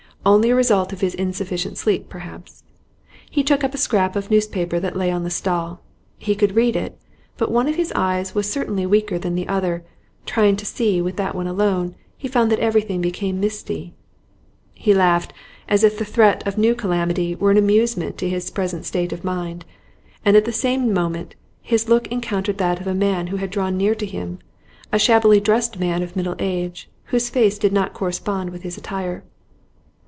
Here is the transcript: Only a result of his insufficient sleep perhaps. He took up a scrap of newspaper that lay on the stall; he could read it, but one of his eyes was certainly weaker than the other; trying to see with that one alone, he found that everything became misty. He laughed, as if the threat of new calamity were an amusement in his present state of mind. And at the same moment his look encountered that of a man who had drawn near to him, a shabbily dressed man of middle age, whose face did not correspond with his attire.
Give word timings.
Only 0.23 0.51
a 0.51 0.55
result 0.55 0.93
of 0.93 1.01
his 1.01 1.15
insufficient 1.15 1.79
sleep 1.79 2.07
perhaps. 2.07 2.63
He 3.27 3.41
took 3.43 3.63
up 3.63 3.73
a 3.73 3.77
scrap 3.79 4.15
of 4.15 4.29
newspaper 4.29 4.79
that 4.79 4.95
lay 4.95 5.09
on 5.09 5.23
the 5.23 5.31
stall; 5.31 5.81
he 6.19 6.35
could 6.35 6.55
read 6.55 6.75
it, 6.75 6.95
but 7.37 7.49
one 7.51 7.67
of 7.67 7.73
his 7.73 7.91
eyes 7.95 8.35
was 8.35 8.47
certainly 8.47 8.85
weaker 8.85 9.17
than 9.17 9.33
the 9.33 9.47
other; 9.47 9.83
trying 10.27 10.57
to 10.57 10.63
see 10.65 11.01
with 11.01 11.15
that 11.17 11.33
one 11.33 11.47
alone, 11.47 11.95
he 12.19 12.27
found 12.27 12.51
that 12.51 12.59
everything 12.59 13.01
became 13.01 13.39
misty. 13.39 13.95
He 14.75 14.93
laughed, 14.93 15.33
as 15.67 15.83
if 15.83 15.97
the 15.97 16.05
threat 16.05 16.45
of 16.47 16.55
new 16.55 16.75
calamity 16.75 17.33
were 17.33 17.49
an 17.49 17.57
amusement 17.57 18.21
in 18.21 18.29
his 18.29 18.51
present 18.51 18.85
state 18.85 19.11
of 19.11 19.23
mind. 19.23 19.65
And 20.23 20.37
at 20.37 20.45
the 20.45 20.53
same 20.53 20.93
moment 20.93 21.33
his 21.63 21.89
look 21.89 22.05
encountered 22.09 22.59
that 22.59 22.79
of 22.79 22.85
a 22.85 22.93
man 22.93 23.25
who 23.27 23.37
had 23.37 23.49
drawn 23.49 23.75
near 23.75 23.95
to 23.95 24.05
him, 24.05 24.37
a 24.93 24.99
shabbily 24.99 25.39
dressed 25.39 25.79
man 25.79 26.03
of 26.03 26.15
middle 26.15 26.35
age, 26.37 26.91
whose 27.05 27.31
face 27.31 27.57
did 27.57 27.73
not 27.73 27.93
correspond 27.95 28.51
with 28.51 28.61
his 28.61 28.77
attire. 28.77 29.23